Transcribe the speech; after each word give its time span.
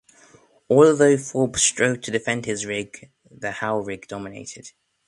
Although 0.67 1.15
Forbes 1.17 1.61
strove 1.61 2.01
to 2.01 2.09
defend 2.09 2.47
his 2.47 2.65
rig, 2.65 3.11
the 3.29 3.51
Howe 3.51 3.81
rig 3.81 4.07
dominated. 4.07 4.71